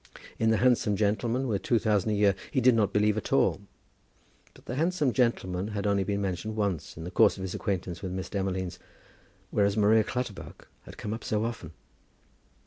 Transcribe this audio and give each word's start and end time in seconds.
In 0.39 0.49
the 0.49 0.57
handsome 0.57 0.95
gentleman 0.95 1.47
with 1.47 1.61
two 1.61 1.77
thousand 1.77 2.09
a 2.09 2.13
year, 2.15 2.35
he 2.49 2.59
did 2.59 2.73
not 2.73 2.91
believe 2.91 3.17
at 3.17 3.31
all. 3.31 3.61
But 4.55 4.65
the 4.65 4.73
handsome 4.73 5.13
gentleman 5.13 5.67
had 5.67 5.85
only 5.85 6.03
been 6.03 6.19
mentioned 6.21 6.55
once 6.55 6.97
in 6.97 7.03
the 7.03 7.11
course 7.11 7.37
of 7.37 7.43
his 7.43 7.53
acquaintance 7.53 8.01
with 8.01 8.11
Miss 8.11 8.27
Demolines, 8.27 8.79
whereas 9.51 9.77
Maria 9.77 10.03
Clutterbuck 10.03 10.67
had 10.85 10.97
come 10.97 11.13
up 11.13 11.23
so 11.23 11.45
often! 11.45 11.73